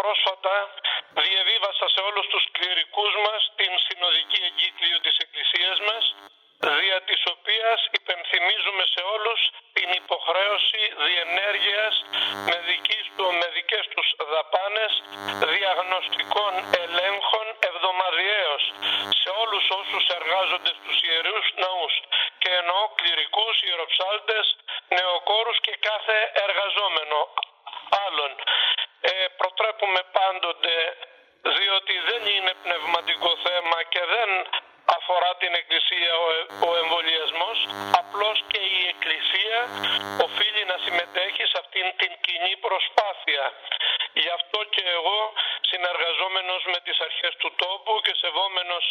πρόσφατα 0.00 0.54
διαβίβασα 1.24 1.86
σε 1.94 2.00
όλους 2.08 2.26
τους 2.32 2.44
κληρικούς 2.56 3.12
μας 3.26 3.40
την 3.58 3.72
συνοδική 3.86 4.40
εγκύκλιο 4.48 4.98
της 5.04 5.16
Εκκλησίας 5.24 5.78
μας 5.88 6.04
δια 6.68 6.98
της 7.08 7.22
οποίας 7.34 7.78
υπενθυμίζουμε 7.98 8.84
σε 8.94 9.02
όλους 9.14 9.40
την 9.76 9.88
υποχρέωση 10.02 10.82
διενέργειας 11.06 11.94
με, 12.48 12.56
δικής 12.68 13.04
του, 13.16 13.26
με 13.38 13.46
δικές 13.56 13.84
τους 13.94 14.08
δαπάνες 14.32 14.92
διαγνωστικών 15.54 16.52
ελέγχων 16.84 17.46
εβδομαδιαίως 17.70 18.62
σε 19.20 19.30
όλους 19.42 19.64
όσους 19.80 20.04
εργάζονται 20.18 20.72
στους 20.78 20.96
ιερούς 21.08 21.46
ναούς 21.62 21.94
και 22.40 22.50
εννοώ 22.60 22.82
κληρικούς, 22.98 23.56
ιεροψάλτες, 23.68 24.46
νεοκόρους 24.96 25.58
και 25.66 25.74
κάθε 25.88 26.18
εργαζόμενο 26.46 27.18
άλλων. 28.06 28.30
Ε, 29.80 29.86
προτρέπουμε 29.86 30.02
πάντοτε 30.18 30.74
διότι 31.56 31.94
δεν 32.10 32.22
είναι 32.34 32.52
πνευματικό 32.64 33.30
θέμα 33.46 33.78
και 33.92 34.02
δεν 34.14 34.30
αφορά 34.96 35.30
την 35.42 35.52
Εκκλησία 35.60 36.12
ο, 36.24 36.28
ο 36.68 36.70
εμβολιασμός, 36.82 37.58
απλώς 38.00 38.36
και 38.50 38.60
η 38.78 38.80
Εκκλησία 38.92 39.58
οφείλει 40.26 40.64
να 40.72 40.76
συμμετέχει 40.84 41.44
σε 41.50 41.56
αυτήν 41.62 41.86
την 42.00 42.12
κοινή 42.26 42.54
προσπάθεια. 42.66 43.44
Γι' 44.22 44.32
αυτό 44.38 44.58
και 44.74 44.84
εγώ 44.98 45.20
συνεργαζόμενος 45.70 46.62
με 46.72 46.78
τις 46.84 46.96
αρχές 47.06 47.34
του 47.40 47.50
τόπου 47.62 47.94
και 48.04 48.14
σεβόμενος 48.24 48.84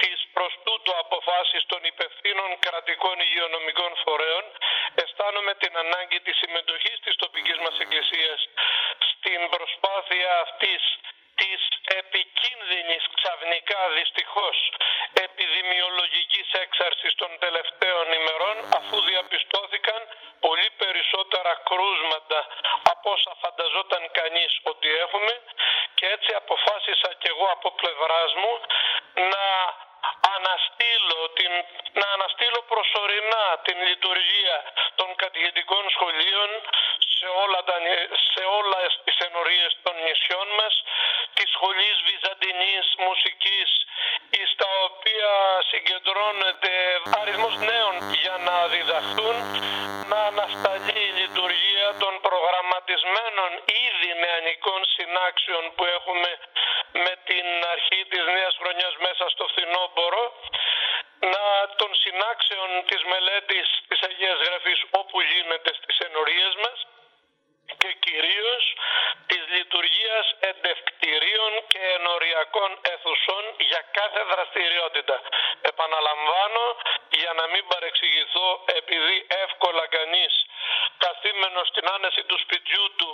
τις 0.00 0.18
προς 0.34 0.52
τούτο 0.66 0.90
αποφάσεις 1.04 1.62
των 1.72 1.80
υπευθύνων 1.92 2.50
κρατικών 2.64 3.16
υγειονομικών 3.26 3.92
φορέων 4.04 4.44
αισθάνομαι 5.02 5.54
την 5.62 5.72
ανάγκη 5.84 6.18
της 6.26 6.36
συμμετοχής 6.42 6.96
της 7.04 7.14
τοπικής 7.22 7.58
μας 7.64 7.76
εκκλησίας 7.84 8.40
στην 9.10 9.40
προσπάθεια 9.54 9.83
αυτής 10.42 10.82
της 11.40 11.60
επικίνδυνης 12.00 13.02
ξαφνικά 13.18 13.80
δυστυχώς 13.98 14.56
επιδημιολογικής 15.26 16.48
έξαρσης 16.64 17.14
των 17.14 17.30
τελευταίων 17.44 18.06
ημερών 18.20 18.56
αφού 18.78 18.96
διαπιστώθηκαν 19.10 20.00
πολύ 20.46 20.68
περισσότερα 20.82 21.52
κρούσματα 21.68 22.40
από 22.92 23.10
όσα 23.10 23.32
φανταζόταν 23.42 24.02
κανείς 24.18 24.52
ότι 24.62 24.88
έχουμε 25.04 25.34
και 25.94 26.06
έτσι 26.14 26.30
αποφάσισα 26.42 27.10
και 27.20 27.28
εγώ 27.34 27.46
από 27.56 27.68
πλευράς 27.80 28.30
μου 28.40 28.52
να 29.32 29.46
αναστείλω, 30.36 31.20
την, 31.38 31.52
να 32.00 32.06
αναστείλω 32.16 32.60
προσωρινά 32.72 33.46
την 33.66 33.76
λειτουργία 33.88 34.56
των 34.94 35.08
κατηγετικών 35.22 35.84
σχολείων 35.94 36.50
σε 37.24 37.30
όλα, 37.44 37.60
τα, 37.68 37.76
σε 38.34 38.42
όλα 38.58 38.78
τις 39.04 39.18
ενορίες 39.26 39.72
των 39.84 39.94
νησιών 40.06 40.48
μας, 40.58 40.74
της 41.36 41.48
σχολής 41.56 41.96
βυζαντινής 42.08 42.86
μουσικής, 43.06 43.68
στα 44.52 44.68
οποία 44.88 45.32
συγκεντρώνεται 45.70 46.72
αριθμός 47.20 47.54
νέων 47.70 47.94
για 48.22 48.36
να 48.46 48.56
διδαχθούν, 48.72 49.36
να 50.12 50.20
ανασταλεί 50.32 51.00
η 51.10 51.16
λειτουργία 51.20 51.88
των 52.02 52.12
προγραμματισμένων 52.26 53.50
ήδη 53.86 54.10
νεανικών 54.22 54.80
συνάξεων 54.96 55.64
που 55.74 55.84
έχουμε 55.96 56.30
με 57.04 57.14
την 57.28 57.46
αρχή 57.74 58.00
της 58.12 58.24
νέας 58.36 58.54
χρονιάς 58.60 58.94
μέσα 59.06 59.24
στο 59.34 59.44
φθινόπωρο, 59.52 60.24
να 61.32 61.44
των 61.80 61.90
συνάξεων 62.02 62.68
της 62.88 63.00
μελέτης 63.10 63.66
της 63.88 64.00
Αγίας 64.08 64.38
Γραφής 64.46 64.80
όπου 65.00 65.16
γίνεται 65.30 65.70
στις 65.78 65.96
ενορίες 66.06 66.54
μας 66.64 66.78
και 67.84 67.92
κυρίως 68.06 68.64
της 69.30 69.42
λειτουργίας 69.56 70.26
εντευκτηρίων 70.50 71.52
και 71.72 71.82
ενοριακών 71.98 72.70
αιθουσών 72.92 73.44
για 73.70 73.82
κάθε 73.98 74.22
δραστηριότητα. 74.32 75.16
Επαναλαμβάνω 75.70 76.64
για 77.20 77.32
να 77.38 77.44
μην 77.52 77.64
παρεξηγηθώ 77.72 78.48
επειδή 78.78 79.16
εύκολα 79.44 79.84
κανείς 79.96 80.32
καθήμενος 81.04 81.66
στην 81.72 81.86
άνεση 81.94 82.22
του 82.28 82.38
σπιτιού 82.44 82.84
του 82.98 83.10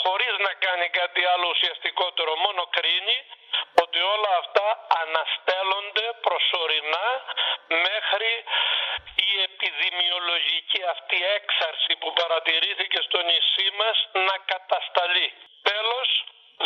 χωρίς 0.00 0.34
να 0.46 0.52
κάνει 0.64 0.88
κάτι 1.00 1.22
άλλο 1.32 1.46
ουσιαστικότερο 1.54 2.32
μόνο 2.44 2.62
κρίνει 2.76 3.18
ότι 3.82 3.98
όλα 4.14 4.32
αυτά 4.42 4.66
αναστέλλονται 5.02 6.06
προσωρινά 6.26 7.08
μέχρι 7.86 8.30
η 8.38 8.44
επιδημιολογική 10.86 10.94
αυτή 10.94 11.18
έξαρση 11.38 11.92
που 12.00 12.12
παρατηρήθηκε 12.20 12.98
στο 13.06 13.18
νησί 13.28 13.68
μας 13.80 13.96
να 14.26 14.36
κατασταλεί. 14.52 15.28
Τέλος, 15.70 16.08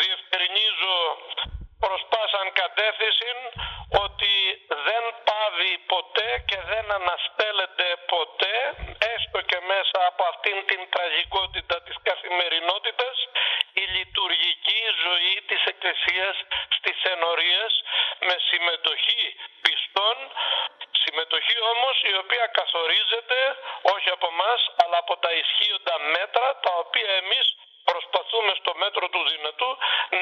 διευκρινίζω 0.01 0.97
προς 1.83 2.01
πάσαν 2.13 2.49
κατεύθυνση 2.63 3.31
ότι 4.05 4.35
δεν 4.87 5.05
πάβει 5.29 5.73
ποτέ 5.93 6.29
και 6.49 6.59
δεν 6.71 6.85
αναστέλλεται 6.99 7.87
ποτέ 8.15 8.57
έστω 9.15 9.41
και 9.51 9.59
μέσα 9.73 9.99
από 10.11 10.23
αυτήν 10.33 10.57
την 10.71 10.81
τραγικότητα 10.95 11.77
της 11.87 11.97
καθημερινότητας 12.09 13.17
η 13.83 13.85
λειτουργική 13.97 14.83
ζωή 15.05 15.35
της 15.49 15.61
Εκκλησίας 15.73 16.37
στις 16.77 16.99
ενορίες 17.15 17.73
με 18.27 18.37
συμμετοχή 18.49 19.25
πιστών 19.65 20.17
συμμετοχή 21.11 21.57
όμως 21.73 21.97
η 22.13 22.15
οποία 22.23 22.47
καθορίζεται 22.59 23.39
όχι 23.95 24.09
από 24.17 24.29
μας 24.41 24.61
αλλά 24.83 24.97
από 25.05 25.15
τα 25.25 25.31
ισχύοντα 25.43 25.97
μέτρα 26.17 26.47
τα 26.65 26.73
οποία 26.83 27.11
εμείς 27.23 27.47
προσπαθούμε 27.91 28.53
στο 28.61 28.73
μέτρο 28.83 29.05
του 29.13 29.23
δυνατού 29.33 29.71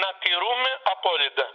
να 0.00 0.09
τηρούμε 0.22 0.71
απόλυτα. 0.94 1.47